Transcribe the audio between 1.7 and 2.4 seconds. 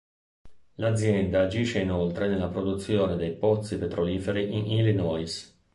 inoltre